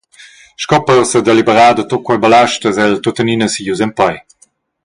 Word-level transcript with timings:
Sco 0.63 0.77
per 0.87 0.99
sedeliberar 1.11 1.71
da 1.75 1.83
tut 1.89 2.03
quei 2.07 2.21
ballast 2.23 2.61
eis 2.69 2.77
el 2.85 3.01
tuttenina 3.05 3.47
siglius 3.53 3.83
en 3.85 3.91
pei. 3.99 4.15